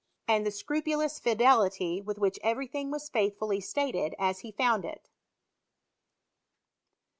[0.25, 4.83] 199 and the scrupulous fidelity with which every thing was faithfully stated as he found
[4.83, 5.11] it.